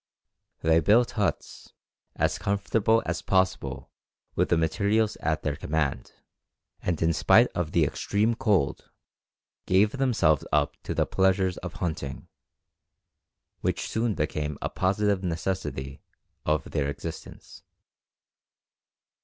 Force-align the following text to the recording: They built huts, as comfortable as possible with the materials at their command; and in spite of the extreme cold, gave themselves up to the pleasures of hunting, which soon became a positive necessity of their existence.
They 0.63 0.79
built 0.79 1.11
huts, 1.11 1.73
as 2.15 2.39
comfortable 2.39 3.03
as 3.05 3.21
possible 3.21 3.91
with 4.33 4.49
the 4.49 4.57
materials 4.57 5.15
at 5.17 5.43
their 5.43 5.55
command; 5.55 6.13
and 6.81 6.99
in 7.03 7.13
spite 7.13 7.49
of 7.53 7.71
the 7.71 7.83
extreme 7.83 8.33
cold, 8.33 8.89
gave 9.67 9.91
themselves 9.91 10.43
up 10.51 10.75
to 10.85 10.95
the 10.95 11.05
pleasures 11.05 11.57
of 11.57 11.73
hunting, 11.73 12.27
which 13.59 13.87
soon 13.87 14.15
became 14.15 14.57
a 14.59 14.69
positive 14.69 15.23
necessity 15.23 16.01
of 16.47 16.71
their 16.71 16.87
existence. 16.89 17.61